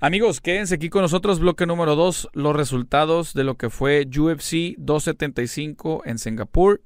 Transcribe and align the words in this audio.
Amigos, 0.00 0.40
quédense 0.40 0.76
aquí 0.76 0.90
con 0.90 1.02
nosotros, 1.02 1.40
bloque 1.40 1.66
número 1.66 1.96
2, 1.96 2.28
los 2.32 2.54
resultados 2.54 3.34
de 3.34 3.42
lo 3.42 3.56
que 3.56 3.68
fue 3.68 4.06
UFC 4.06 4.76
275 4.78 6.02
en 6.04 6.18
Singapur 6.18 6.82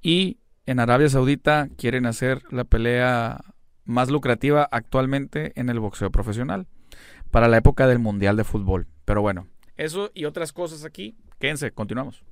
y 0.00 0.38
en 0.64 0.78
Arabia 0.78 1.08
Saudita 1.08 1.68
quieren 1.76 2.06
hacer 2.06 2.44
la 2.52 2.62
pelea 2.62 3.40
más 3.84 4.08
lucrativa 4.08 4.68
actualmente 4.70 5.50
en 5.56 5.68
el 5.68 5.80
boxeo 5.80 6.12
profesional 6.12 6.68
para 7.32 7.48
la 7.48 7.56
época 7.56 7.88
del 7.88 7.98
Mundial 7.98 8.36
de 8.36 8.44
Fútbol. 8.44 8.86
Pero 9.04 9.20
bueno, 9.20 9.48
eso 9.76 10.12
y 10.14 10.26
otras 10.26 10.52
cosas 10.52 10.84
aquí, 10.84 11.16
quédense, 11.40 11.72
continuamos. 11.72 12.22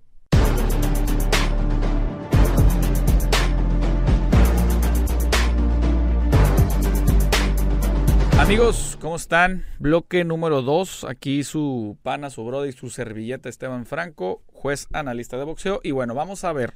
Amigos, 8.42 8.98
¿cómo 9.00 9.14
están? 9.14 9.64
Bloque 9.78 10.24
número 10.24 10.62
2. 10.62 11.04
Aquí 11.04 11.44
su 11.44 11.96
pana, 12.02 12.28
su 12.28 12.44
brother 12.44 12.70
y 12.70 12.72
su 12.72 12.90
servilleta 12.90 13.48
Esteban 13.48 13.86
Franco, 13.86 14.42
juez 14.52 14.88
analista 14.92 15.38
de 15.38 15.44
boxeo. 15.44 15.80
Y 15.84 15.92
bueno, 15.92 16.16
vamos 16.16 16.42
a 16.42 16.52
ver 16.52 16.74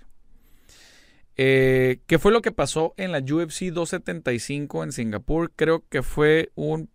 eh, 1.36 2.02
qué 2.06 2.20
fue 2.20 2.30
lo 2.30 2.40
que 2.40 2.52
pasó 2.52 2.94
en 2.96 3.10
la 3.10 3.18
UFC 3.18 3.72
275 3.72 4.84
en 4.84 4.92
Singapur. 4.92 5.50
Creo 5.56 5.84
que 5.88 6.04
fue 6.04 6.52
un 6.54 6.88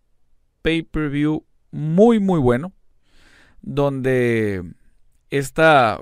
pay-per-view 0.62 1.44
muy, 1.70 2.18
muy 2.18 2.40
bueno. 2.40 2.72
Donde 3.60 4.64
esta 5.28 6.00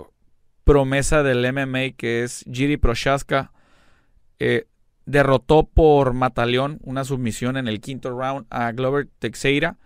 promesa 0.63 1.25
del 1.25 1.53
MMA 1.53 1.97
que 1.97 2.23
es 2.23 2.45
Jiri 2.49 2.77
Prochaska 2.77 3.51
eh, 4.39 4.69
derrotó 5.11 5.65
por 5.65 6.13
Mataleón 6.15 6.79
una 6.83 7.05
submisión 7.05 7.57
en 7.57 7.69
el 7.69 7.81
quinto 7.81 8.11
round 8.11 8.47
a 8.51 8.73
Glover 8.73 9.09
Teixeira 9.19 9.79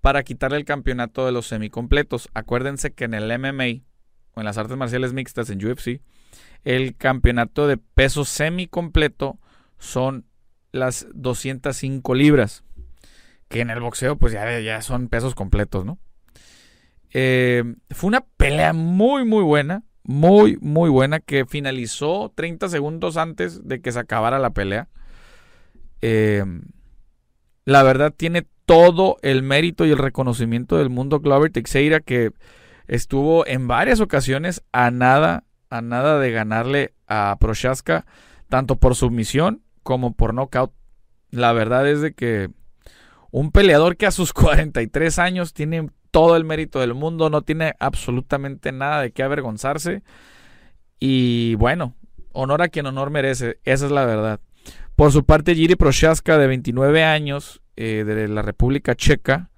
para 0.00 0.22
quitarle 0.22 0.56
el 0.56 0.64
campeonato 0.64 1.26
de 1.26 1.32
los 1.32 1.46
semicompletos. 1.46 2.28
Acuérdense 2.34 2.92
que 2.92 3.04
en 3.04 3.14
el 3.14 3.26
MMA 3.38 3.82
o 4.34 4.40
en 4.40 4.44
las 4.44 4.58
artes 4.58 4.76
marciales 4.76 5.12
mixtas 5.12 5.50
en 5.50 5.64
UFC, 5.64 6.00
el 6.64 6.96
campeonato 6.96 7.66
de 7.66 7.76
peso 7.76 8.24
semicompleto 8.24 9.38
son 9.78 10.26
las 10.72 11.06
205 11.14 12.14
libras. 12.14 12.64
Que 13.48 13.60
en 13.60 13.70
el 13.70 13.80
boxeo, 13.80 14.16
pues 14.16 14.32
ya, 14.32 14.60
ya 14.60 14.80
son 14.80 15.08
pesos 15.08 15.34
completos, 15.34 15.84
¿no? 15.84 15.98
Eh, 17.12 17.64
fue 17.90 18.06
una 18.06 18.20
pelea 18.20 18.72
muy, 18.72 19.24
muy 19.24 19.42
buena 19.42 19.82
muy, 20.10 20.58
muy 20.60 20.90
buena 20.90 21.20
que 21.20 21.46
finalizó 21.46 22.32
30 22.34 22.68
segundos 22.68 23.16
antes 23.16 23.68
de 23.68 23.80
que 23.80 23.92
se 23.92 24.00
acabara 24.00 24.40
la 24.40 24.50
pelea. 24.50 24.88
Eh, 26.02 26.44
la 27.64 27.84
verdad 27.84 28.12
tiene 28.16 28.48
todo 28.66 29.18
el 29.22 29.44
mérito 29.44 29.86
y 29.86 29.92
el 29.92 29.98
reconocimiento 29.98 30.78
del 30.78 30.90
mundo 30.90 31.20
Glover 31.20 31.52
Teixeira 31.52 32.00
que 32.00 32.32
estuvo 32.88 33.46
en 33.46 33.68
varias 33.68 34.00
ocasiones 34.00 34.64
a 34.72 34.90
nada, 34.90 35.44
a 35.68 35.80
nada 35.80 36.18
de 36.18 36.32
ganarle 36.32 36.92
a 37.06 37.36
Prochaska, 37.38 38.04
tanto 38.48 38.76
por 38.76 38.96
submisión 38.96 39.62
como 39.84 40.14
por 40.14 40.34
knockout. 40.34 40.72
La 41.30 41.52
verdad 41.52 41.88
es 41.88 42.00
de 42.00 42.14
que 42.14 42.50
un 43.30 43.52
peleador 43.52 43.96
que 43.96 44.06
a 44.06 44.10
sus 44.10 44.32
43 44.32 45.20
años 45.20 45.54
tiene 45.54 45.88
todo 46.10 46.36
el 46.36 46.44
mérito 46.44 46.80
del 46.80 46.94
mundo, 46.94 47.30
no 47.30 47.42
tiene 47.42 47.74
absolutamente 47.78 48.72
nada 48.72 49.02
de 49.02 49.12
qué 49.12 49.22
avergonzarse. 49.22 50.02
Y 50.98 51.54
bueno, 51.56 51.94
honor 52.32 52.62
a 52.62 52.68
quien 52.68 52.86
honor 52.86 53.10
merece, 53.10 53.58
esa 53.64 53.86
es 53.86 53.92
la 53.92 54.04
verdad. 54.04 54.40
Por 54.96 55.12
su 55.12 55.24
parte, 55.24 55.54
Jiri 55.54 55.76
Prochaska, 55.76 56.36
de 56.36 56.46
29 56.46 57.04
años, 57.04 57.62
eh, 57.76 58.04
de 58.04 58.28
la 58.28 58.42
República 58.42 58.94
Checa, 58.94 59.50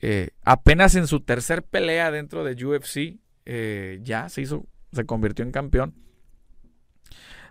eh, 0.00 0.30
apenas 0.42 0.94
en 0.94 1.06
su 1.06 1.20
tercer 1.20 1.62
pelea 1.62 2.10
dentro 2.10 2.44
de 2.44 2.64
UFC, 2.64 3.18
eh, 3.44 4.00
ya 4.02 4.28
se 4.28 4.42
hizo, 4.42 4.66
se 4.92 5.04
convirtió 5.04 5.44
en 5.44 5.52
campeón. 5.52 5.94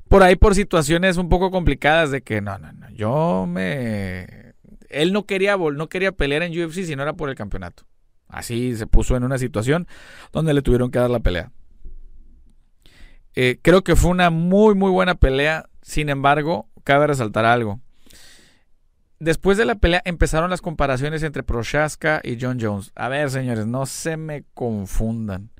Por 0.08 0.24
ahí 0.24 0.38
por 0.38 0.56
situaciones 0.56 1.18
un 1.18 1.30
poco 1.30 1.52
complicadas 1.52 2.12
de 2.12 2.22
que 2.22 2.42
no, 2.42 2.58
no, 2.58 2.72
no, 2.72 2.90
yo 2.92 3.46
me... 3.48 4.54
Él 4.90 5.12
no 5.12 5.26
quería, 5.26 5.58
no 5.58 5.90
quería 5.90 6.14
pelear 6.14 6.44
en 6.44 6.58
UFC 6.58 6.86
si 6.86 6.96
no 6.96 7.04
era 7.04 7.14
por 7.14 7.30
el 7.30 7.36
campeonato. 7.36 7.84
Así 8.28 8.76
se 8.76 8.88
puso 8.88 9.16
en 9.16 9.24
una 9.24 9.38
situación 9.38 9.88
donde 10.32 10.54
le 10.54 10.62
tuvieron 10.62 10.92
que 10.92 11.00
dar 11.00 11.10
la 11.10 11.20
pelea. 11.20 11.52
Eh, 13.36 13.60
creo 13.62 13.84
que 13.84 13.96
fue 13.96 14.12
una 14.12 14.30
muy, 14.30 14.76
muy 14.76 14.92
buena 14.92 15.16
pelea. 15.16 15.70
Sin 15.82 16.10
embargo, 16.10 16.70
cabe 16.84 17.08
resaltar 17.08 17.46
algo. 17.46 17.80
Después 19.20 19.58
de 19.58 19.66
la 19.66 19.76
pelea 19.76 20.02
empezaron 20.06 20.50
las 20.50 20.62
comparaciones 20.62 21.24
entre 21.24 21.44
Prochaska 21.44 22.22
y 22.24 22.38
John 22.40 22.60
Jones. 22.60 22.92
A 22.96 23.10
ver, 23.10 23.32
señores, 23.32 23.66
no 23.66 23.86
se 23.86 24.18
me 24.18 24.44
confundan. 24.54 25.52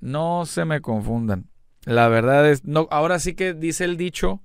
No 0.00 0.46
se 0.46 0.64
me 0.64 0.80
confundan. 0.80 1.48
La 1.84 2.08
verdad 2.08 2.48
es, 2.48 2.64
no, 2.64 2.86
ahora 2.90 3.18
sí 3.18 3.34
que 3.34 3.52
dice 3.52 3.84
el 3.84 3.96
dicho, 3.96 4.42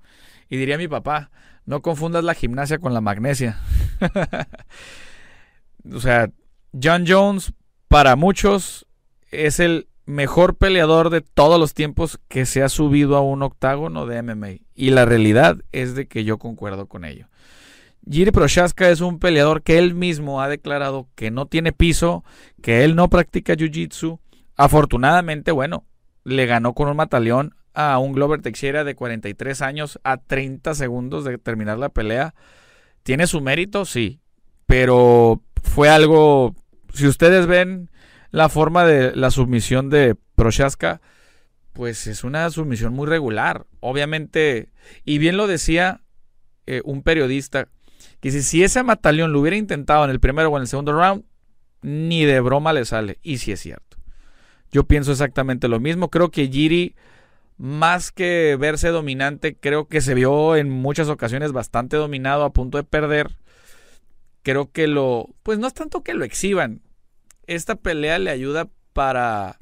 y 0.48 0.56
diría 0.56 0.78
mi 0.78 0.88
papá, 0.88 1.30
no 1.64 1.80
confundas 1.80 2.24
la 2.24 2.34
gimnasia 2.34 2.78
con 2.78 2.92
la 2.92 3.00
magnesia. 3.00 3.60
o 5.92 6.00
sea, 6.00 6.30
John 6.72 7.04
Jones, 7.06 7.52
para 7.88 8.16
muchos, 8.16 8.86
es 9.30 9.60
el 9.60 9.88
mejor 10.06 10.56
peleador 10.56 11.10
de 11.10 11.20
todos 11.20 11.58
los 11.58 11.74
tiempos 11.74 12.20
que 12.28 12.46
se 12.46 12.62
ha 12.62 12.68
subido 12.68 13.16
a 13.16 13.22
un 13.22 13.42
octágono 13.42 14.06
de 14.06 14.22
MMA. 14.22 14.48
Y 14.74 14.90
la 14.90 15.04
realidad 15.04 15.58
es 15.72 15.94
de 15.94 16.06
que 16.06 16.24
yo 16.24 16.38
concuerdo 16.38 16.86
con 16.86 17.04
ello. 17.04 17.28
Jiri 18.08 18.30
Prochaska 18.30 18.88
es 18.90 19.00
un 19.00 19.18
peleador 19.18 19.62
que 19.62 19.78
él 19.78 19.94
mismo 19.94 20.40
ha 20.40 20.48
declarado 20.48 21.08
que 21.14 21.30
no 21.30 21.46
tiene 21.46 21.72
piso, 21.72 22.24
que 22.62 22.84
él 22.84 22.96
no 22.96 23.08
practica 23.08 23.54
jiu-jitsu. 23.54 24.18
Afortunadamente, 24.56 25.52
bueno, 25.52 25.84
le 26.24 26.46
ganó 26.46 26.74
con 26.74 26.88
un 26.88 26.96
mataleón 26.96 27.54
a 27.74 27.98
un 27.98 28.12
Glover 28.12 28.42
Teixeira 28.42 28.84
de 28.84 28.94
43 28.94 29.62
años 29.62 30.00
a 30.02 30.16
30 30.16 30.74
segundos 30.74 31.24
de 31.24 31.38
terminar 31.38 31.78
la 31.78 31.88
pelea. 31.88 32.34
¿Tiene 33.02 33.26
su 33.26 33.40
mérito? 33.40 33.84
Sí. 33.84 34.20
Pero 34.66 35.42
fue 35.70 35.88
algo, 35.88 36.56
si 36.92 37.06
ustedes 37.06 37.46
ven 37.46 37.90
la 38.32 38.48
forma 38.48 38.84
de 38.84 39.14
la 39.14 39.30
submisión 39.30 39.88
de 39.88 40.16
Prochaska, 40.34 41.00
pues 41.72 42.08
es 42.08 42.24
una 42.24 42.50
submisión 42.50 42.92
muy 42.92 43.06
regular. 43.06 43.66
Obviamente, 43.78 44.72
y 45.04 45.18
bien 45.18 45.36
lo 45.36 45.46
decía 45.46 46.00
eh, 46.66 46.82
un 46.84 47.02
periodista, 47.02 47.68
que 48.20 48.32
si, 48.32 48.64
ese 48.64 48.82
Mataleón 48.82 49.32
lo 49.32 49.40
hubiera 49.40 49.56
intentado 49.56 50.04
en 50.04 50.10
el 50.10 50.18
primero 50.18 50.50
o 50.50 50.56
en 50.56 50.62
el 50.62 50.68
segundo 50.68 50.92
round, 50.92 51.24
ni 51.82 52.24
de 52.24 52.40
broma 52.40 52.72
le 52.72 52.84
sale. 52.84 53.18
Y 53.22 53.38
si 53.38 53.52
es 53.52 53.60
cierto. 53.60 53.96
Yo 54.72 54.84
pienso 54.84 55.12
exactamente 55.12 55.68
lo 55.68 55.78
mismo. 55.78 56.10
Creo 56.10 56.32
que 56.32 56.48
Giri, 56.48 56.96
más 57.58 58.10
que 58.10 58.56
verse 58.58 58.88
dominante, 58.88 59.56
creo 59.56 59.86
que 59.86 60.00
se 60.00 60.14
vio 60.14 60.56
en 60.56 60.68
muchas 60.68 61.08
ocasiones 61.08 61.52
bastante 61.52 61.96
dominado 61.96 62.44
a 62.44 62.52
punto 62.52 62.76
de 62.76 62.84
perder 62.84 63.36
creo 64.42 64.70
que 64.70 64.86
lo, 64.86 65.28
pues 65.42 65.58
no 65.58 65.66
es 65.66 65.74
tanto 65.74 66.02
que 66.02 66.14
lo 66.14 66.24
exhiban. 66.24 66.82
Esta 67.46 67.76
pelea 67.76 68.18
le 68.18 68.30
ayuda 68.30 68.68
para 68.92 69.60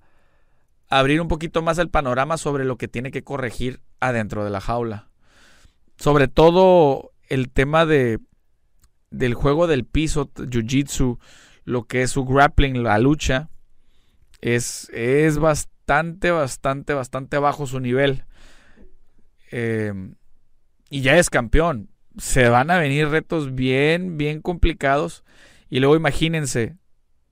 abrir 0.88 1.20
un 1.20 1.28
poquito 1.28 1.62
más 1.62 1.78
el 1.78 1.90
panorama 1.90 2.36
sobre 2.36 2.64
lo 2.64 2.76
que 2.76 2.88
tiene 2.88 3.10
que 3.10 3.24
corregir 3.24 3.80
adentro 4.00 4.44
de 4.44 4.50
la 4.50 4.60
jaula. 4.60 5.08
Sobre 5.96 6.28
todo 6.28 7.12
el 7.28 7.50
tema 7.50 7.86
de 7.86 8.20
del 9.10 9.34
juego 9.34 9.66
del 9.66 9.86
piso, 9.86 10.30
jiu-jitsu, 10.34 11.18
lo 11.64 11.84
que 11.84 12.02
es 12.02 12.10
su 12.10 12.24
grappling, 12.26 12.82
la 12.82 12.98
lucha, 12.98 13.48
es, 14.40 14.90
es 14.92 15.38
bastante, 15.38 16.30
bastante, 16.30 16.92
bastante 16.92 17.38
bajo 17.38 17.66
su 17.66 17.80
nivel. 17.80 18.24
Eh, 19.50 19.92
y 20.90 21.00
ya 21.00 21.16
es 21.16 21.30
campeón 21.30 21.88
se 22.18 22.48
van 22.48 22.70
a 22.70 22.78
venir 22.78 23.08
retos 23.08 23.54
bien, 23.54 24.18
bien 24.18 24.40
complicados. 24.42 25.24
Y 25.70 25.80
luego 25.80 25.96
imagínense, 25.96 26.76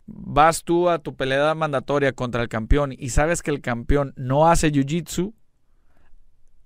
vas 0.06 0.62
tú 0.62 0.88
a 0.88 1.00
tu 1.00 1.16
pelea 1.16 1.54
mandatoria 1.54 2.12
contra 2.12 2.42
el 2.42 2.48
campeón 2.48 2.94
y 2.96 3.10
sabes 3.10 3.42
que 3.42 3.50
el 3.50 3.60
campeón 3.60 4.14
no 4.16 4.48
hace 4.48 4.72
jiu-jitsu, 4.72 5.34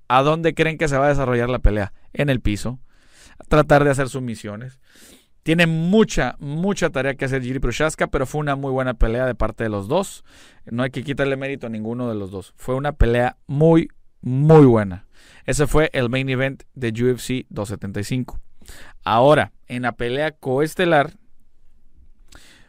¿a 0.09 0.23
dónde 0.23 0.55
creen 0.55 0.79
que 0.79 0.89
se 0.89 0.99
va 0.99 1.07
a 1.07 1.11
desarrollar 1.11 1.49
la 1.49 1.61
pelea? 1.61 1.93
En 2.13 2.29
el 2.29 2.41
piso. 2.41 2.81
Tratar 3.49 3.85
de 3.85 3.91
hacer 3.91 4.09
sumisiones. 4.09 4.81
Tiene 5.43 5.67
mucha, 5.67 6.37
mucha 6.39 6.91
tarea 6.91 7.15
que 7.15 7.25
hacer 7.25 7.43
Jiri 7.43 7.61
Prochaska, 7.61 8.09
pero 8.09 8.27
fue 8.27 8.41
una 8.41 8.57
muy 8.57 8.71
buena 8.71 8.95
pelea 8.95 9.25
de 9.25 9.35
parte 9.35 9.65
de 9.65 9.71
los 9.71 9.89
dos. 9.89 10.23
No 10.67 10.83
hay 10.83 10.91
que 10.91 11.03
quitarle 11.03 11.37
mérito 11.37 11.67
a 11.67 11.71
ninguno 11.71 12.09
de 12.09 12.15
los 12.15 12.31
dos. 12.31 12.53
Fue 12.57 12.75
una 12.75 12.93
pelea 12.93 13.39
muy, 13.47 13.89
muy 14.21 14.67
buena. 14.67 15.07
Ese 15.47 15.67
fue 15.67 15.91
el 15.93 16.09
main 16.09 16.29
event 16.29 16.63
de 16.75 16.89
UFC 16.89 17.47
275. 17.49 18.41
Ahora, 19.05 19.53
en 19.67 19.83
la 19.83 19.93
pelea 19.93 20.33
coestelar 20.33 21.13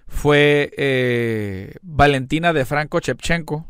fue 0.08 0.72
eh, 0.78 1.76
Valentina 1.82 2.54
de 2.54 2.66
Franco 2.66 3.00
Chepchenko 3.00 3.66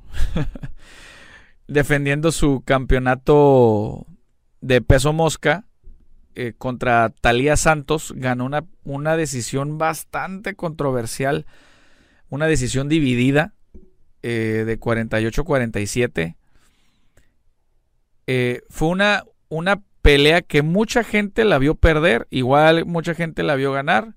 defendiendo 1.68 2.32
su 2.32 2.64
campeonato 2.66 4.08
de 4.62 4.82
peso 4.82 5.14
mosca 5.14 5.66
eh, 6.34 6.54
contra 6.58 7.10
Talía 7.10 7.58
Santos 7.58 8.14
ganó 8.16 8.46
una, 8.46 8.66
una 8.84 9.18
decisión 9.18 9.78
bastante 9.78 10.56
controversial, 10.56 11.46
una 12.30 12.48
decisión 12.48 12.88
dividida 12.88 13.54
eh, 14.24 14.64
de 14.66 14.80
48-47. 14.80 16.36
Eh, 18.28 18.62
fue 18.70 18.90
una, 18.90 19.24
una 19.50 19.82
pelea 20.02 20.42
que 20.42 20.62
mucha 20.62 21.04
gente 21.04 21.46
la 21.46 21.58
vio 21.58 21.76
perder, 21.76 22.28
igual 22.30 22.86
mucha 22.86 23.14
gente 23.14 23.44
la 23.44 23.56
vio 23.56 23.72
ganar. 23.72 24.16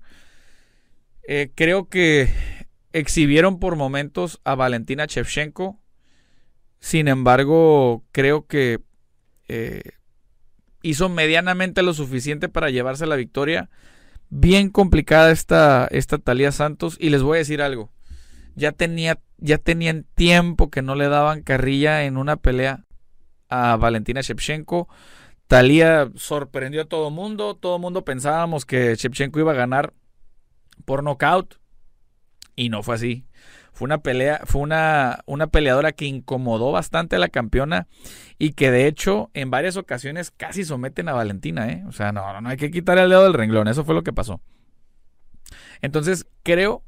creo 1.55 1.89
que 1.89 2.29
exhibieron 2.93 3.59
por 3.59 3.75
momentos 3.75 4.39
a 4.43 4.55
Valentina 4.55 5.05
Shevchenko. 5.05 5.79
Sin 6.79 7.07
embargo, 7.07 8.03
creo 8.11 8.45
que 8.45 8.79
hizo 10.85 11.09
medianamente 11.09 11.81
lo 11.81 11.93
suficiente 11.93 12.47
para 12.47 12.69
llevarse 12.69 13.07
la 13.07 13.15
victoria. 13.15 13.69
Bien 14.29 14.69
complicada 14.69 15.31
esta, 15.31 15.87
esta 15.89 16.19
Talía 16.19 16.51
Santos. 16.51 16.95
Y 16.99 17.09
les 17.09 17.23
voy 17.23 17.37
a 17.37 17.39
decir 17.39 17.61
algo. 17.61 17.91
Ya, 18.55 18.71
tenía, 18.71 19.19
ya 19.37 19.57
tenían 19.57 20.05
tiempo 20.15 20.69
que 20.69 20.81
no 20.81 20.95
le 20.95 21.07
daban 21.07 21.41
carrilla 21.41 22.05
en 22.05 22.17
una 22.17 22.37
pelea 22.37 22.84
a 23.49 23.75
Valentina 23.77 24.21
Shevchenko. 24.21 24.87
Talía 25.47 26.09
sorprendió 26.15 26.83
a 26.83 26.85
todo 26.85 27.09
mundo. 27.09 27.55
Todo 27.55 27.79
mundo 27.79 28.03
pensábamos 28.03 28.65
que 28.65 28.95
Shevchenko 28.95 29.39
iba 29.39 29.51
a 29.51 29.55
ganar 29.55 29.93
por 30.85 31.03
nocaut. 31.03 31.55
Y 32.55 32.69
no 32.69 32.83
fue 32.83 32.95
así. 32.95 33.25
Fue 33.73 33.85
una 33.85 33.97
pelea, 33.97 34.41
fue 34.45 34.61
una, 34.61 35.19
una 35.25 35.47
peleadora 35.47 35.91
que 35.91 36.05
incomodó 36.05 36.71
bastante 36.71 37.17
a 37.17 37.19
la 37.19 37.27
campeona 37.27 37.87
y 38.39 38.53
que 38.53 38.71
de 38.71 38.87
hecho 38.87 39.29
en 39.33 39.51
varias 39.51 39.75
ocasiones 39.75 40.31
casi 40.31 40.63
someten 40.63 41.09
a 41.09 41.13
Valentina, 41.13 41.67
¿eh? 41.69 41.83
O 41.85 41.91
sea, 41.91 42.13
no, 42.13 42.39
no 42.39 42.47
hay 42.47 42.55
que 42.55 42.71
quitar 42.71 42.97
el 42.97 43.09
dedo 43.09 43.23
del 43.23 43.33
renglón, 43.33 43.67
eso 43.67 43.83
fue 43.83 43.93
lo 43.93 44.01
que 44.01 44.13
pasó. 44.13 44.39
Entonces, 45.81 46.25
creo 46.43 46.83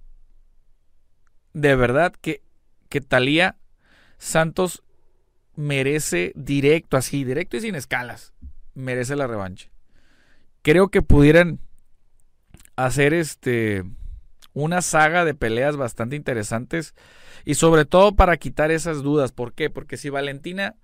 de 1.51 1.75
verdad 1.75 2.13
que, 2.21 2.41
que 2.87 3.01
Talía 3.01 3.57
Santos 4.17 4.83
merece 5.57 6.31
directo, 6.35 6.95
así, 6.95 7.25
directo 7.25 7.57
y 7.57 7.61
sin 7.61 7.75
escalas, 7.75 8.31
merece 8.75 9.17
la 9.17 9.27
revancha. 9.27 9.67
Creo 10.61 10.87
que 10.89 11.01
pudieran 11.01 11.59
hacer 12.77 13.13
este 13.13 13.83
una 14.53 14.81
saga 14.81 15.25
de 15.25 15.33
peleas 15.33 15.75
bastante 15.77 16.15
interesantes 16.15 16.95
y 17.43 17.55
sobre 17.55 17.85
todo 17.85 18.15
para 18.15 18.37
quitar 18.37 18.71
esas 18.71 19.03
dudas. 19.03 19.31
¿Por 19.31 19.53
qué? 19.53 19.69
Porque 19.69 19.97
si 19.97 20.09
Valentina 20.09 20.75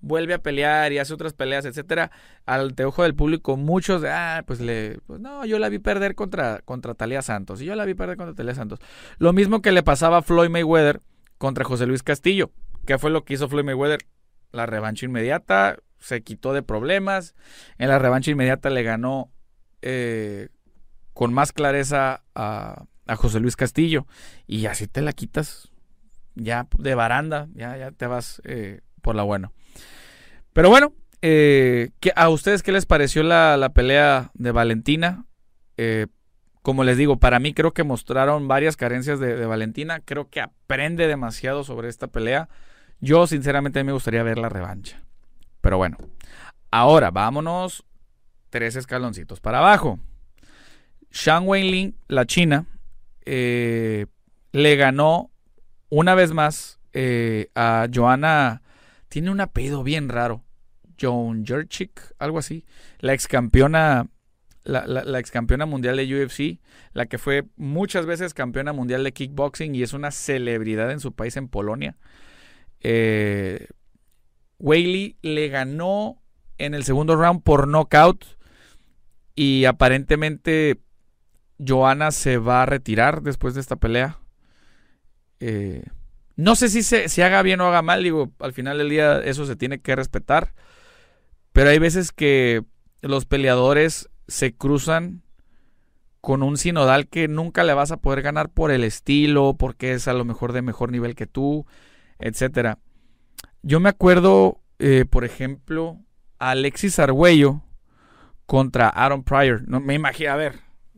vuelve 0.00 0.34
a 0.34 0.42
pelear 0.42 0.92
y 0.92 0.98
hace 0.98 1.12
otras 1.12 1.32
peleas, 1.32 1.64
etcétera, 1.64 2.10
al 2.46 2.74
teojo 2.74 3.02
del 3.02 3.14
público, 3.14 3.56
muchos, 3.56 4.02
ah, 4.06 4.42
pues 4.46 4.60
le, 4.60 4.98
pues 5.06 5.20
no, 5.20 5.44
yo 5.44 5.58
la 5.58 5.68
vi 5.68 5.78
perder 5.78 6.14
contra, 6.14 6.60
contra 6.64 6.94
Talia 6.94 7.22
Santos, 7.22 7.60
y 7.60 7.66
yo 7.66 7.74
la 7.74 7.84
vi 7.84 7.94
perder 7.94 8.16
contra 8.16 8.34
Talia 8.34 8.54
Santos. 8.54 8.78
Lo 9.18 9.32
mismo 9.32 9.60
que 9.60 9.72
le 9.72 9.82
pasaba 9.82 10.18
a 10.18 10.22
Floyd 10.22 10.50
Mayweather 10.50 11.00
contra 11.38 11.64
José 11.64 11.86
Luis 11.86 12.02
Castillo. 12.02 12.50
¿Qué 12.86 12.98
fue 12.98 13.10
lo 13.10 13.24
que 13.24 13.34
hizo 13.34 13.48
Floyd 13.48 13.64
Mayweather? 13.64 14.00
La 14.52 14.66
revancha 14.66 15.06
inmediata, 15.06 15.78
se 15.98 16.22
quitó 16.22 16.52
de 16.52 16.62
problemas, 16.62 17.34
en 17.78 17.88
la 17.88 17.98
revancha 17.98 18.30
inmediata 18.30 18.70
le 18.70 18.82
ganó 18.82 19.30
eh, 19.82 20.48
con 21.12 21.32
más 21.32 21.52
clareza 21.52 22.22
a, 22.34 22.86
José 23.16 23.40
Luis 23.40 23.56
Castillo. 23.56 24.06
Y 24.46 24.66
así 24.66 24.86
te 24.86 25.02
la 25.02 25.12
quitas 25.12 25.70
ya 26.36 26.68
de 26.78 26.94
baranda, 26.94 27.48
ya, 27.54 27.76
ya 27.76 27.90
te 27.90 28.06
vas 28.06 28.40
eh, 28.44 28.82
por 29.02 29.16
la 29.16 29.24
buena. 29.24 29.50
Pero 30.52 30.68
bueno, 30.68 30.92
eh, 31.22 31.90
¿a 32.16 32.28
ustedes 32.28 32.62
qué 32.62 32.72
les 32.72 32.86
pareció 32.86 33.22
la, 33.22 33.70
pelea 33.74 34.30
de 34.34 34.52
Valentina? 34.52 35.26
Eh, 35.76 36.06
como 36.62 36.84
les 36.84 36.96
digo, 36.96 37.18
para 37.18 37.38
mí 37.38 37.54
creo 37.54 37.72
que 37.72 37.84
mostraron 37.84 38.48
varias 38.48 38.76
carencias 38.76 39.20
de, 39.20 39.46
Valentina. 39.46 40.00
Creo 40.00 40.28
que 40.28 40.40
aprende 40.40 41.06
demasiado 41.06 41.64
sobre 41.64 41.88
esta 41.88 42.08
pelea. 42.08 42.48
Yo 43.00 43.26
sinceramente 43.26 43.82
me 43.82 43.92
gustaría 43.92 44.22
ver 44.22 44.38
la 44.38 44.48
revancha. 44.48 45.02
Pero 45.60 45.78
bueno, 45.78 45.96
ahora 46.70 47.10
vámonos 47.10 47.84
tres 48.50 48.76
escaloncitos 48.76 49.40
para 49.40 49.58
abajo. 49.58 49.98
Shang 51.10 51.46
Wenling, 51.46 51.96
la 52.08 52.26
china, 52.26 52.66
eh, 53.24 54.06
le 54.52 54.76
ganó 54.76 55.30
una 55.88 56.14
vez 56.14 56.32
más 56.32 56.78
eh, 56.92 57.50
a 57.54 57.88
Joana. 57.92 58.62
Tiene 59.08 59.30
un 59.30 59.40
apellido 59.40 59.82
bien 59.82 60.08
raro. 60.08 60.44
Joan 61.00 61.44
Jurchik, 61.46 62.00
algo 62.18 62.38
así. 62.38 62.64
La 62.98 63.14
ex 63.14 63.26
campeona. 63.26 64.08
La, 64.62 64.86
la, 64.86 65.18
ex 65.18 65.30
campeona 65.30 65.64
mundial 65.64 65.96
de 65.96 66.22
UFC, 66.22 66.60
la 66.92 67.06
que 67.06 67.16
fue 67.16 67.46
muchas 67.56 68.04
veces 68.04 68.34
campeona 68.34 68.74
mundial 68.74 69.02
de 69.02 69.12
kickboxing 69.12 69.74
y 69.74 69.82
es 69.82 69.94
una 69.94 70.10
celebridad 70.10 70.90
en 70.92 71.00
su 71.00 71.12
país, 71.12 71.38
en 71.38 71.48
Polonia. 71.48 71.96
Eh, 72.80 73.68
le 75.22 75.48
ganó 75.48 76.22
en 76.58 76.74
el 76.74 76.84
segundo 76.84 77.16
round 77.16 77.42
por 77.42 77.68
knockout 77.68 78.24
y 79.34 79.64
aparentemente 79.64 80.80
Joana 81.64 82.10
se 82.10 82.38
va 82.38 82.62
a 82.62 82.66
retirar 82.66 83.22
después 83.22 83.54
de 83.54 83.60
esta 83.60 83.76
pelea. 83.76 84.18
Eh, 85.40 85.84
no 86.36 86.54
sé 86.54 86.68
si 86.68 86.82
se 86.82 87.24
haga 87.24 87.42
bien 87.42 87.60
o 87.60 87.66
haga 87.66 87.82
mal, 87.82 88.02
digo, 88.02 88.32
al 88.38 88.52
final 88.52 88.78
del 88.78 88.90
día 88.90 89.20
eso 89.20 89.46
se 89.46 89.56
tiene 89.56 89.80
que 89.80 89.96
respetar. 89.96 90.54
Pero 91.52 91.70
hay 91.70 91.78
veces 91.78 92.12
que 92.12 92.64
los 93.02 93.26
peleadores 93.26 94.08
se 94.28 94.54
cruzan 94.54 95.22
con 96.20 96.42
un 96.42 96.58
sinodal 96.58 97.08
que 97.08 97.28
nunca 97.28 97.64
le 97.64 97.74
vas 97.74 97.90
a 97.92 97.96
poder 97.96 98.22
ganar 98.22 98.50
por 98.50 98.70
el 98.70 98.84
estilo, 98.84 99.54
porque 99.58 99.92
es 99.92 100.06
a 100.06 100.12
lo 100.12 100.24
mejor 100.24 100.52
de 100.52 100.62
mejor 100.62 100.92
nivel 100.92 101.14
que 101.14 101.26
tú, 101.26 101.66
etcétera. 102.20 102.78
Yo 103.62 103.80
me 103.80 103.88
acuerdo, 103.88 104.60
eh, 104.78 105.04
por 105.08 105.24
ejemplo, 105.24 105.98
Alexis 106.38 106.98
Argüello 106.98 107.62
contra 108.46 108.88
Aaron 108.88 109.22
Pryor. 109.22 109.62
No 109.68 109.80
me 109.80 109.94
imagino, 109.94 110.32
a 110.32 110.36
ver, 110.36 110.54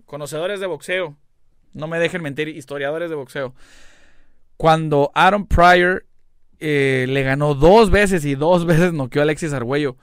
conocedores 0.06 0.60
de 0.60 0.66
boxeo, 0.66 1.16
no 1.74 1.88
me 1.88 1.98
dejen 1.98 2.22
mentir, 2.22 2.48
historiadores 2.48 3.10
de 3.10 3.16
boxeo. 3.16 3.54
Cuando 4.56 5.10
Aaron 5.14 5.46
Pryor 5.46 6.06
eh, 6.64 7.06
le 7.08 7.24
ganó 7.24 7.54
dos 7.56 7.90
veces 7.90 8.24
y 8.24 8.36
dos 8.36 8.64
veces 8.66 8.92
noqueó 8.92 9.22
a 9.22 9.24
Alexis 9.24 9.52
Argüello. 9.52 9.96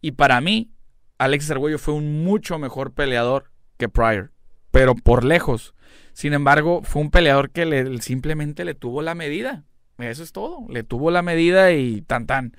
Y 0.00 0.12
para 0.12 0.40
mí, 0.40 0.70
Alexis 1.18 1.50
Argüello 1.50 1.78
fue 1.78 1.94
un 1.94 2.24
mucho 2.24 2.58
mejor 2.58 2.92
peleador 2.92 3.50
que 3.76 3.88
Pryor, 3.88 4.32
pero 4.70 4.94
por 4.94 5.24
lejos. 5.24 5.74
Sin 6.14 6.32
embargo, 6.32 6.80
fue 6.82 7.02
un 7.02 7.10
peleador 7.10 7.50
que 7.50 7.66
le, 7.66 8.00
simplemente 8.00 8.64
le 8.64 8.74
tuvo 8.74 9.02
la 9.02 9.14
medida. 9.14 9.64
Eso 9.98 10.22
es 10.22 10.32
todo. 10.32 10.66
Le 10.68 10.82
tuvo 10.82 11.10
la 11.10 11.22
medida 11.22 11.72
y 11.72 12.02
tan 12.02 12.26
tan. 12.26 12.56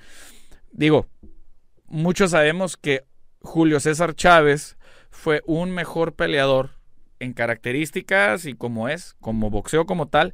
Digo, 0.72 1.08
muchos 1.88 2.32
sabemos 2.32 2.78
que 2.78 3.06
Julio 3.42 3.80
César 3.80 4.16
Chávez 4.16 4.78
fue 5.10 5.42
un 5.46 5.72
mejor 5.72 6.14
peleador 6.14 6.72
en 7.20 7.34
características 7.34 8.46
y 8.46 8.54
como 8.54 8.90
es, 8.90 9.16
como 9.20 9.50
boxeo 9.50 9.86
como 9.86 10.08
tal, 10.08 10.34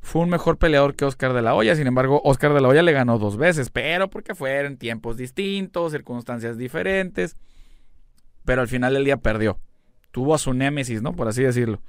fue 0.00 0.22
un 0.22 0.30
mejor 0.30 0.58
peleador 0.58 0.94
que 0.94 1.04
Oscar 1.04 1.32
de 1.32 1.42
la 1.42 1.54
Hoya. 1.54 1.74
Sin 1.74 1.86
embargo, 1.86 2.20
Oscar 2.24 2.54
de 2.54 2.60
la 2.60 2.68
Hoya 2.68 2.82
le 2.82 2.92
ganó 2.92 3.18
dos 3.18 3.36
veces, 3.36 3.70
pero 3.70 4.08
porque 4.08 4.34
fueron 4.34 4.76
tiempos 4.76 5.16
distintos, 5.16 5.92
circunstancias 5.92 6.56
diferentes. 6.56 7.36
Pero 8.44 8.62
al 8.62 8.68
final 8.68 8.94
del 8.94 9.04
día 9.04 9.16
perdió. 9.16 9.58
Tuvo 10.12 10.34
a 10.34 10.38
su 10.38 10.54
némesis, 10.54 11.02
¿no? 11.02 11.12
Por 11.12 11.26
así 11.26 11.42
decirlo. 11.42 11.80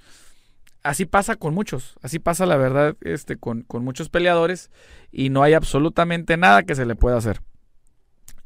Así 0.87 1.05
pasa 1.05 1.35
con 1.35 1.53
muchos, 1.53 1.97
así 2.01 2.17
pasa 2.17 2.45
la 2.45 2.55
verdad 2.55 2.95
este, 3.01 3.35
con, 3.35 3.63
con 3.63 3.83
muchos 3.83 4.07
peleadores 4.07 4.71
y 5.11 5.27
no 5.27 5.43
hay 5.43 5.53
absolutamente 5.53 6.37
nada 6.37 6.63
que 6.63 6.75
se 6.75 6.85
le 6.85 6.95
pueda 6.95 7.17
hacer. 7.17 7.41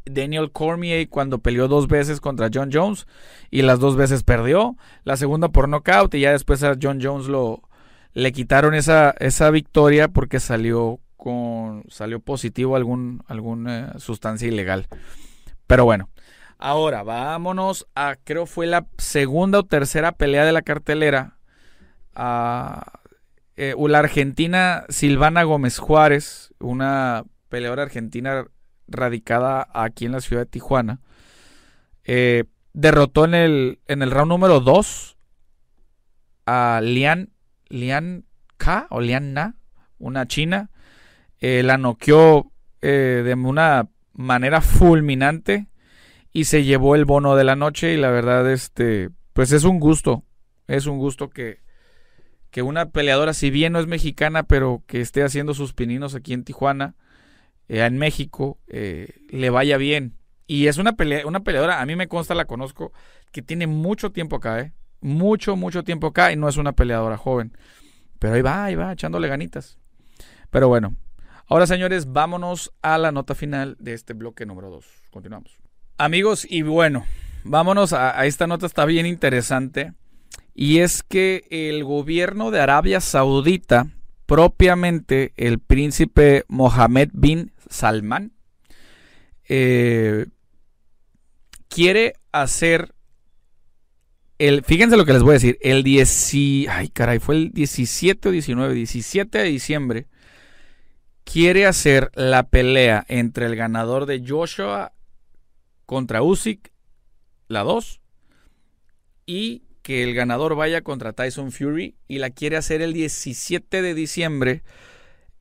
Daniel 0.05 0.51
Cormier 0.51 1.07
cuando 1.07 1.38
peleó 1.38 1.67
dos 1.67 1.88
veces 1.88 2.19
contra 2.19 2.50
John 2.51 2.71
Jones 2.74 3.05
y 3.51 3.62
las 3.62 3.79
dos 3.79 3.95
veces 3.95 4.24
perdió. 4.24 4.75
La 5.03 5.17
segunda 5.17 5.50
por 5.50 5.69
nocaut 5.69 6.12
y 6.15 6.21
ya 6.21 6.31
después 6.31 6.63
a 6.63 6.75
John 6.81 6.98
Jones 7.00 7.27
lo 7.27 7.62
le 8.13 8.31
quitaron 8.31 8.74
esa, 8.74 9.12
esa 9.19 9.51
victoria 9.51 10.07
porque 10.07 10.39
salió 10.39 11.00
con 11.17 11.83
salió 11.89 12.21
positivo 12.21 12.75
algún 12.75 13.21
alguna 13.27 14.00
sustancia 14.00 14.48
ilegal. 14.48 14.88
Pero 15.67 15.86
bueno, 15.86 16.10
ahora 16.57 17.03
vámonos 17.03 17.86
a 17.93 18.15
creo 18.24 18.48
fue 18.48 18.65
la 18.65 18.88
segunda 18.98 19.60
o 19.60 19.63
tercera 19.63 20.12
pelea 20.12 20.43
de 20.43 20.53
la 20.53 20.63
cartelera 20.63 21.38
a 22.15 23.00
eh, 23.56 23.75
la 23.77 24.00
argentina 24.00 24.86
Silvana 24.89 25.44
Gómez 25.44 25.77
Juárez, 25.77 26.53
una 26.60 27.25
peleadora 27.50 27.84
argentina 27.84 28.46
radicada 28.88 29.68
aquí 29.74 30.06
en 30.06 30.12
la 30.13 30.22
ciudad 30.22 30.44
de 30.44 30.50
Tijuana, 30.50 31.00
eh, 32.03 32.46
derrotó 32.74 33.25
en 33.25 33.34
el, 33.34 33.80
en 33.88 34.01
el 34.01 34.12
round 34.12 34.30
número 34.30 34.60
2 34.60 35.18
a 36.46 36.82
Lian, 36.84 37.30
Lian 37.70 38.25
Ka 38.58 38.88
o 38.89 39.01
Lian 39.01 39.34
Na, 39.34 39.56
una 40.00 40.27
china. 40.27 40.70
Eh, 41.39 41.63
la 41.63 41.77
noqueó 41.77 42.51
eh, 42.82 43.22
de 43.25 43.34
una 43.34 43.89
manera 44.13 44.62
fulminante 44.62 45.68
y 46.34 46.46
se 46.46 46.63
llevó 46.63 46.96
el 46.96 47.06
bono 47.06 47.36
de 47.36 47.44
la 47.44 47.56
noche 47.56 47.94
y 47.94 47.98
la 47.98 48.10
verdad, 48.10 48.50
este, 48.51 49.10
pues 49.34 49.51
es 49.51 49.63
un 49.63 49.80
gusto, 49.80 50.24
es 50.68 50.86
un 50.86 50.98
gusto 50.98 51.30
que, 51.30 51.61
que 52.51 52.62
una 52.62 52.89
peleadora, 52.89 53.34
si 53.34 53.50
bien 53.50 53.74
no 53.74 53.79
es 53.79 53.88
mexicana, 53.88 54.43
pero 54.43 54.84
que 54.86 55.01
esté 55.01 55.24
haciendo 55.24 55.53
sus 55.53 55.74
pininos 55.74 56.15
aquí 56.15 56.34
en 56.34 56.43
Tijuana, 56.43 56.96
eh, 57.70 57.84
en 57.86 57.98
México, 57.98 58.60
eh, 58.67 59.15
le 59.29 59.50
vaya 59.50 59.77
bien. 59.77 60.17
Y 60.48 60.67
es 60.67 60.77
una, 60.77 60.93
pelea, 60.98 61.25
una 61.25 61.39
peleadora, 61.39 61.81
a 61.81 61.86
mí 61.86 61.96
me 61.96 62.10
consta, 62.10 62.36
la 62.36 62.46
conozco, 62.46 62.91
que 63.31 63.41
tiene 63.41 63.67
mucho 63.67 64.12
tiempo 64.12 64.36
acá, 64.36 64.60
¿eh? 64.60 64.74
Mucho, 65.00 65.55
mucho 65.55 65.84
tiempo 65.84 66.08
acá 66.08 66.31
y 66.31 66.36
no 66.36 66.48
es 66.50 66.58
una 66.58 66.74
peleadora 66.74 67.17
joven. 67.17 67.58
Pero 68.20 68.34
ahí 68.36 68.41
va, 68.41 68.65
ahí 68.65 68.75
va, 68.75 68.91
echándole 68.91 69.27
ganitas. 69.29 69.79
Pero 70.51 70.67
bueno, 70.67 70.96
ahora 71.48 71.65
señores, 71.65 72.12
vámonos 72.12 72.72
a 72.81 72.98
la 72.98 73.12
nota 73.12 73.34
final 73.34 73.77
de 73.79 73.93
este 73.93 74.13
bloque 74.13 74.46
número 74.46 74.70
2. 74.70 74.86
Continuamos. 75.10 75.58
Amigos, 75.98 76.46
y 76.48 76.62
bueno, 76.63 77.05
vámonos 77.43 77.93
a, 77.93 78.25
esta 78.25 78.46
nota, 78.46 78.65
está 78.65 78.86
bien 78.86 79.05
interesante. 79.05 79.93
Y 80.53 80.79
es 80.79 81.03
que 81.03 81.46
el 81.50 81.84
gobierno 81.84 82.51
de 82.51 82.60
Arabia 82.60 83.00
Saudita, 83.00 83.88
propiamente 84.25 85.34
el 85.38 85.60
príncipe 85.60 86.43
Mohammed 86.48 87.10
bin 87.13 87.51
Salman, 87.70 88.34
eh, 89.48 90.25
quiere 91.67 92.13
hacer 92.31 92.93
el, 94.41 94.63
fíjense 94.63 94.98
lo 94.98 95.05
que 95.05 95.13
les 95.13 95.22
voy 95.22 95.31
a 95.31 95.34
decir, 95.34 95.60
el 95.62 95.84
10, 95.84 96.34
ay 96.70 96.89
caray, 96.89 97.20
fue 97.20 97.36
el 97.36 97.51
17 97.51 98.29
o 98.29 98.31
19, 98.31 98.74
17 98.74 99.38
de 99.38 99.43
diciembre, 99.43 100.08
quiere 101.24 101.67
hacer 101.67 102.10
la 102.15 102.50
pelea 102.50 103.05
entre 103.08 103.46
el 103.46 103.55
ganador 103.55 104.08
de 104.08 104.24
Joshua 104.27 104.93
contra 105.86 106.24
Usyk, 106.24 106.72
la 107.50 107.62
2, 107.62 108.01
y 109.27 109.62
que 109.82 110.04
el 110.04 110.14
ganador 110.14 110.56
vaya 110.56 110.82
contra 110.82 111.14
Tyson 111.14 111.52
Fury 111.52 111.96
y 112.08 112.20
la 112.20 112.30
quiere 112.30 112.58
hacer 112.58 112.82
el 112.82 112.94
17 112.94 113.82
de 113.82 113.94
diciembre 113.94 114.64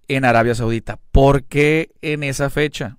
en 0.09 0.25
Arabia 0.25 0.55
Saudita. 0.55 0.99
¿Por 1.13 1.45
qué 1.45 1.91
en 2.01 2.23
esa 2.23 2.51
fecha? 2.51 2.99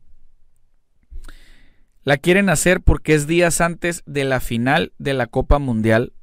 La 2.03 2.17
quieren 2.17 2.49
hacer 2.49 2.81
porque 2.81 3.13
es 3.13 3.27
días 3.27 3.61
antes 3.61 4.03
de 4.05 4.23
la 4.23 4.39
final 4.39 4.93
de 4.97 5.13
la 5.13 5.27
Copa 5.27 5.59
Mundial 5.59 6.13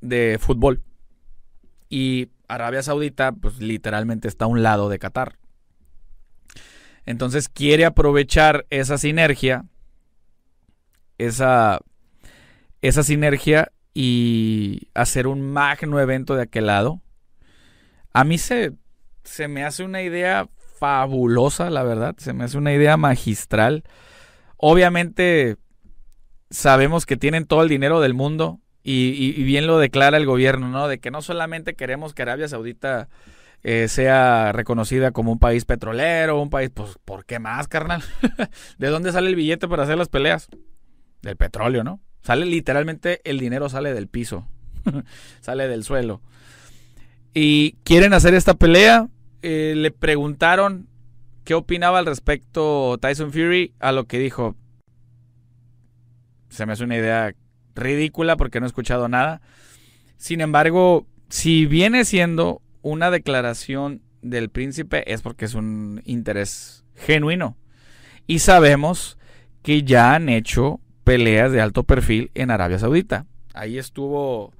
de 0.00 0.38
Fútbol. 0.40 0.82
Y 1.88 2.28
Arabia 2.48 2.82
Saudita, 2.82 3.32
pues 3.32 3.58
literalmente 3.58 4.28
está 4.28 4.44
a 4.44 4.48
un 4.48 4.62
lado 4.62 4.88
de 4.88 4.98
Qatar. 4.98 5.38
Entonces 7.04 7.48
quiere 7.48 7.84
aprovechar 7.84 8.66
esa 8.70 8.96
sinergia, 8.96 9.64
esa, 11.18 11.80
esa 12.80 13.02
sinergia 13.02 13.72
y 13.94 14.88
hacer 14.94 15.26
un 15.26 15.42
magno 15.42 16.00
evento 16.00 16.34
de 16.34 16.42
aquel 16.42 16.66
lado. 16.66 17.02
A 18.12 18.24
mí 18.24 18.38
se, 18.38 18.72
se 19.24 19.48
me 19.48 19.64
hace 19.64 19.84
una 19.84 20.02
idea 20.02 20.48
fabulosa, 20.78 21.70
la 21.70 21.82
verdad. 21.82 22.14
Se 22.18 22.32
me 22.32 22.44
hace 22.44 22.58
una 22.58 22.72
idea 22.72 22.96
magistral. 22.96 23.84
Obviamente 24.56 25.56
sabemos 26.50 27.06
que 27.06 27.16
tienen 27.16 27.46
todo 27.46 27.62
el 27.62 27.68
dinero 27.68 28.00
del 28.00 28.14
mundo 28.14 28.60
y, 28.84 29.42
bien 29.44 29.66
lo 29.66 29.78
declara 29.78 30.16
el 30.16 30.26
gobierno, 30.26 30.68
¿no? 30.68 30.88
De 30.88 30.98
que 30.98 31.10
no 31.10 31.22
solamente 31.22 31.74
queremos 31.74 32.14
que 32.14 32.22
Arabia 32.22 32.48
Saudita 32.48 33.08
eh, 33.62 33.86
sea 33.86 34.50
reconocida 34.52 35.12
como 35.12 35.30
un 35.30 35.38
país 35.38 35.64
petrolero, 35.64 36.40
un 36.40 36.50
país, 36.50 36.70
pues, 36.74 36.98
¿por 37.04 37.24
qué 37.24 37.38
más, 37.38 37.68
carnal? 37.68 38.02
¿De 38.78 38.88
dónde 38.88 39.12
sale 39.12 39.28
el 39.28 39.36
billete 39.36 39.68
para 39.68 39.84
hacer 39.84 39.98
las 39.98 40.08
peleas? 40.08 40.48
Del 41.22 41.36
petróleo, 41.36 41.84
¿no? 41.84 42.00
Sale 42.22 42.46
literalmente, 42.46 43.20
el 43.24 43.38
dinero 43.38 43.68
sale 43.68 43.94
del 43.94 44.08
piso, 44.08 44.46
sale 45.40 45.68
del 45.68 45.84
suelo. 45.84 46.22
Y 47.34 47.72
quieren 47.84 48.14
hacer 48.14 48.34
esta 48.34 48.54
pelea. 48.54 49.08
Eh, 49.42 49.74
le 49.76 49.90
preguntaron 49.90 50.86
¿Qué 51.44 51.54
opinaba 51.54 51.98
al 51.98 52.06
respecto 52.06 52.98
Tyson 53.00 53.32
Fury 53.32 53.74
a 53.80 53.90
lo 53.90 54.06
que 54.06 54.18
dijo? 54.18 54.54
Se 56.50 56.66
me 56.66 56.74
hace 56.74 56.84
una 56.84 56.96
idea 56.96 57.34
ridícula 57.74 58.36
porque 58.36 58.60
no 58.60 58.66
he 58.66 58.68
escuchado 58.68 59.08
nada. 59.08 59.40
Sin 60.16 60.40
embargo, 60.40 61.06
si 61.30 61.66
viene 61.66 62.04
siendo 62.04 62.62
una 62.82 63.10
declaración 63.10 64.02
del 64.20 64.50
príncipe 64.50 65.12
es 65.12 65.22
porque 65.22 65.46
es 65.46 65.54
un 65.54 66.00
interés 66.04 66.84
genuino. 66.94 67.56
Y 68.28 68.38
sabemos 68.38 69.18
que 69.62 69.82
ya 69.82 70.14
han 70.14 70.28
hecho 70.28 70.80
peleas 71.12 71.52
de 71.52 71.60
alto 71.60 71.82
perfil 71.82 72.30
en 72.34 72.50
Arabia 72.50 72.78
Saudita. 72.78 73.26
Ahí 73.52 73.76
estuvo 73.76 74.54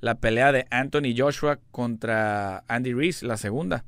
la 0.00 0.14
pelea 0.14 0.52
de 0.52 0.68
Anthony 0.70 1.16
Joshua 1.16 1.58
contra 1.72 2.62
Andy 2.68 2.92
Reese, 2.92 3.26
la 3.26 3.36
segunda. 3.36 3.84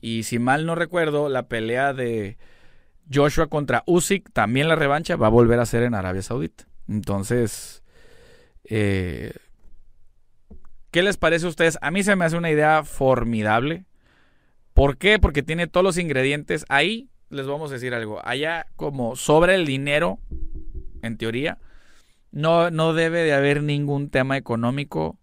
Y 0.00 0.22
si 0.22 0.38
mal 0.38 0.64
no 0.64 0.74
recuerdo, 0.74 1.28
la 1.28 1.42
pelea 1.42 1.92
de 1.92 2.38
Joshua 3.12 3.48
contra 3.48 3.82
Usyk, 3.84 4.32
también 4.32 4.66
la 4.66 4.76
revancha, 4.76 5.16
va 5.16 5.26
a 5.26 5.30
volver 5.30 5.60
a 5.60 5.66
ser 5.66 5.82
en 5.82 5.94
Arabia 5.94 6.22
Saudita. 6.22 6.64
Entonces, 6.88 7.82
eh, 8.64 9.34
¿qué 10.90 11.02
les 11.02 11.18
parece 11.18 11.44
a 11.44 11.50
ustedes? 11.50 11.76
A 11.82 11.90
mí 11.90 12.02
se 12.02 12.16
me 12.16 12.24
hace 12.24 12.38
una 12.38 12.50
idea 12.50 12.82
formidable. 12.82 13.84
¿Por 14.72 14.96
qué? 14.96 15.18
Porque 15.18 15.42
tiene 15.42 15.66
todos 15.66 15.84
los 15.84 15.98
ingredientes. 15.98 16.64
Ahí 16.70 17.10
les 17.28 17.46
vamos 17.46 17.70
a 17.70 17.74
decir 17.74 17.92
algo. 17.92 18.20
Allá 18.24 18.64
como 18.76 19.16
sobre 19.16 19.54
el 19.54 19.66
dinero, 19.66 20.18
en 21.02 21.16
teoría, 21.16 21.58
no, 22.32 22.70
no 22.70 22.92
debe 22.92 23.22
de 23.22 23.32
haber 23.32 23.62
ningún 23.62 24.10
tema 24.10 24.36
económico 24.36 25.18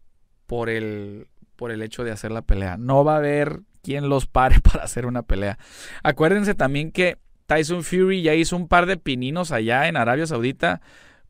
por 0.47 0.69
el, 0.69 1.27
por 1.55 1.71
el 1.71 1.81
hecho 1.81 2.03
de 2.03 2.11
hacer 2.11 2.31
la 2.31 2.41
pelea. 2.41 2.77
No 2.77 3.03
va 3.03 3.15
a 3.15 3.17
haber 3.17 3.61
quien 3.81 4.09
los 4.09 4.25
pare 4.25 4.59
para 4.63 4.83
hacer 4.83 5.05
una 5.05 5.23
pelea. 5.23 5.57
Acuérdense 6.01 6.55
también 6.55 6.91
que 6.91 7.17
Tyson 7.45 7.83
Fury 7.83 8.21
ya 8.21 8.33
hizo 8.33 8.55
un 8.55 8.67
par 8.67 8.85
de 8.85 8.97
pininos 8.97 9.51
allá 9.51 9.87
en 9.87 9.97
Arabia 9.97 10.25
Saudita 10.25 10.81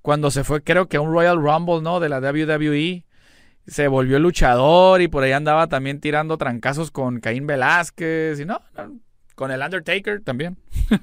cuando 0.01 0.31
se 0.31 0.43
fue 0.43 0.62
creo 0.62 0.88
que 0.88 0.97
a 0.97 1.01
un 1.01 1.12
Royal 1.12 1.38
Rumble, 1.38 1.81
¿no? 1.81 2.00
De 2.00 2.09
la 2.09 2.19
WWE. 2.19 3.05
Se 3.65 3.88
volvió 3.88 4.19
luchador 4.19 5.01
y 5.01 5.07
por 5.07 5.23
ahí 5.23 5.31
andaba 5.31 5.67
también 5.67 6.01
tirando 6.01 6.38
trancazos 6.38 6.91
con 6.91 7.21
Caín 7.21 7.47
Velázquez 7.47 8.38
y 8.39 8.45
no, 8.45 8.59
con 9.35 9.51
el 9.51 9.62
Undertaker 9.62 10.21
también. 10.21 10.57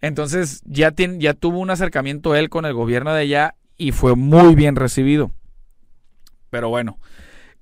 Entonces 0.00 0.62
ya, 0.64 0.94
ya 0.96 1.34
tuvo 1.34 1.58
un 1.58 1.70
acercamiento 1.70 2.34
él 2.34 2.48
con 2.48 2.64
el 2.64 2.74
gobierno 2.74 3.12
de 3.12 3.22
allá 3.22 3.54
y 3.76 3.92
fue 3.92 4.16
muy 4.16 4.54
bien 4.54 4.76
recibido. 4.76 5.30
Pero 6.50 6.68
bueno, 6.68 6.98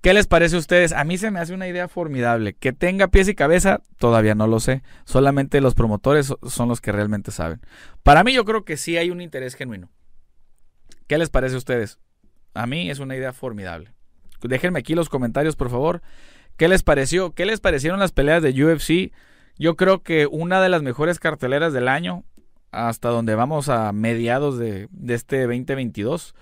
¿Qué 0.01 0.15
les 0.15 0.29
parece 0.29 0.55
a 0.55 0.61
ustedes? 0.61 0.93
A 0.93 1.03
mí 1.03 1.19
se 1.19 1.33
me 1.33 1.41
hace 1.41 1.53
una 1.53 1.67
idea 1.67 1.89
formidable. 1.89 2.55
Que 2.55 2.73
tenga 2.73 3.09
pies 3.09 3.29
y 3.29 3.35
cabeza, 3.35 3.83
todavía 3.99 4.37
no 4.37 4.47
lo 4.47 4.61
sé. 4.61 4.83
Solamente 5.05 5.61
los 5.61 5.75
promotores 5.75 6.33
son 6.47 6.69
los 6.69 6.81
que 6.81 6.93
realmente 6.93 7.33
saben. 7.33 7.61
Para 8.05 8.23
mí 8.23 8.33
yo 8.33 8.45
creo 8.45 8.65
que 8.65 8.77
sí 8.77 8.97
hay 8.97 9.11
un 9.11 9.21
interés 9.21 9.57
genuino. 9.57 9.91
¿Qué 11.09 11.19
les 11.19 11.31
parece 11.31 11.57
a 11.57 11.59
ustedes? 11.59 11.99
A 12.55 12.67
mí 12.67 12.91
es 12.91 13.01
una 13.01 13.17
idea 13.17 13.33
formidable. 13.33 13.93
Déjenme 14.41 14.79
aquí 14.79 14.95
los 14.95 15.09
comentarios, 15.09 15.57
por 15.57 15.69
favor. 15.69 16.01
¿Qué 16.57 16.69
les 16.69 16.85
pareció? 16.85 17.35
¿Qué 17.35 17.45
les 17.45 17.59
parecieron 17.59 17.99
las 17.99 18.13
peleas 18.13 18.43
de 18.43 18.51
UFC? 18.51 19.13
Yo 19.59 19.77
creo 19.77 20.03
que 20.03 20.27
una 20.27 20.61
de 20.61 20.69
las 20.69 20.83
mejores 20.83 21.19
carteleras 21.19 21.73
del 21.73 21.89
año, 21.89 22.25
hasta 22.71 23.09
donde 23.09 23.35
vamos 23.35 23.69
a 23.69 23.93
mediados 23.93 24.59
de, 24.59 24.89
de 24.91 25.15
este 25.15 25.43
2022, 25.43 26.35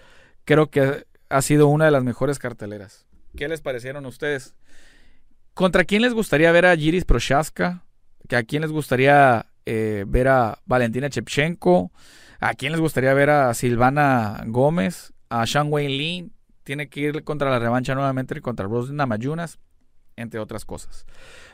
creo 0.44 0.70
que 0.70 1.06
ha 1.28 1.42
sido 1.42 1.68
una 1.68 1.87
de 1.87 1.90
las 1.90 2.04
mejores 2.04 2.38
carteleras. 2.38 3.06
¿Qué 3.37 3.49
les 3.49 3.61
parecieron 3.61 4.04
a 4.04 4.08
ustedes? 4.08 4.54
¿Contra 5.54 5.85
quién 5.85 6.02
les 6.02 6.14
gustaría 6.14 6.52
ver 6.52 6.66
a 6.66 6.76
Giris 6.76 7.04
Prochaska? 7.04 7.82
¿A 8.30 8.42
quién 8.42 8.62
les 8.62 8.70
gustaría 8.70 9.46
eh, 9.64 10.04
ver 10.06 10.28
a 10.28 10.58
Valentina 10.66 11.08
Chepchenko? 11.08 11.90
¿A 12.40 12.54
quién 12.54 12.73
les 12.73 12.80
gustaría 12.80 13.14
ver 13.14 13.30
a 13.30 13.54
Silvana 13.54 14.42
Gómez? 14.46 15.12
¿A 15.28 15.46
Sean 15.46 15.73
Wayne 15.73 15.96
Lee? 15.96 16.30
Tiene 16.64 16.88
que 16.88 17.00
ir 17.00 17.25
contra 17.25 17.50
la 17.50 17.58
revancha 17.58 17.94
nuevamente 17.94 18.40
contra 18.40 18.66
Rose 18.66 18.92
Namayunas, 18.92 19.58
entre 20.16 20.40
otras 20.40 20.64
cosas. 20.64 21.06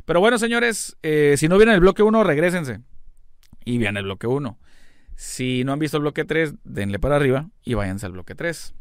Pero 0.04 0.21
bueno, 0.21 0.38
señores, 0.38 0.97
eh, 1.02 1.35
si 1.37 1.49
no 1.49 1.57
vieron 1.57 1.75
el 1.75 1.81
bloque 1.81 2.02
1, 2.02 2.25
regresense 2.25 2.81
y 3.64 3.78
vean 3.78 3.97
el 3.97 4.04
bloque 4.04 4.26
1. 4.26 4.59
Si 5.14 5.64
no 5.64 5.73
han 5.73 5.78
visto 5.78 5.97
el 5.99 6.02
bloque 6.02 6.25
3, 6.25 6.54
denle 6.64 6.99
para 6.99 7.16
arriba 7.16 7.50
y 7.62 7.75
váyanse 7.75 8.07
al 8.07 8.12
bloque 8.12 8.35
3 8.35 8.75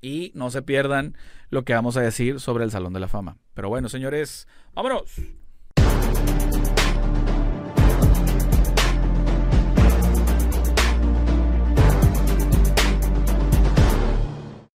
y 0.00 0.32
no 0.34 0.50
se 0.50 0.62
pierdan 0.62 1.16
lo 1.50 1.64
que 1.64 1.74
vamos 1.74 1.96
a 1.96 2.00
decir 2.00 2.40
sobre 2.40 2.64
el 2.64 2.70
Salón 2.70 2.92
de 2.92 3.00
la 3.00 3.08
Fama. 3.08 3.36
Pero 3.54 3.68
bueno, 3.68 3.88
señores, 3.88 4.48
vámonos. 4.74 5.20